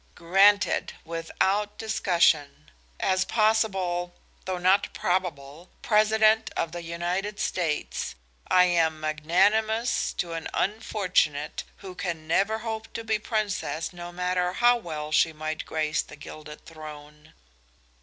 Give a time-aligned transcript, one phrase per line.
[0.15, 2.71] "Granted, without discussion.
[2.99, 8.15] As possible, though not probable, President of the United States,
[8.47, 14.53] I am magnanimous to an unfortunate who can never hope to be princess, no matter
[14.53, 17.35] how well she might grace the gilded throne."